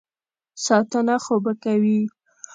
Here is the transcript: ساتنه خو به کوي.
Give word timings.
ساتنه 0.65 1.15
خو 1.23 1.35
به 1.43 1.53
کوي. 1.63 1.99